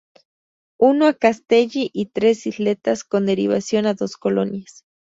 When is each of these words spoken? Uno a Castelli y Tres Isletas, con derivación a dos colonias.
Uno 0.79 1.05
a 1.05 1.13
Castelli 1.13 1.91
y 1.93 2.07
Tres 2.07 2.47
Isletas, 2.47 3.03
con 3.03 3.27
derivación 3.27 3.85
a 3.85 3.93
dos 3.93 4.17
colonias. 4.17 4.83